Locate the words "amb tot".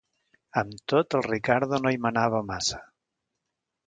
0.59-1.15